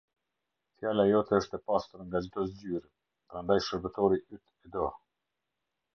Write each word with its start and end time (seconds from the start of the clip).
Fjala 0.79 1.03
jote 1.09 1.35
është 1.41 1.55
e 1.59 1.59
pastër 1.71 2.01
nga 2.07 2.21
çdo 2.27 2.47
zgjyrë; 2.53 2.91
prandaj 3.33 3.59
shërbëtori 3.67 4.19
yt 4.37 4.43
e 4.65 4.73
do. 4.77 4.87